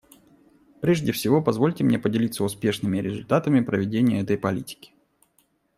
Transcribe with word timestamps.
Прежде 0.81 1.11
всего 1.11 1.43
позвольте 1.43 1.83
мне 1.83 1.99
поделиться 1.99 2.43
успешными 2.43 2.97
результатами 2.97 3.59
проведения 3.61 4.21
этой 4.21 4.35
политики. 4.35 4.95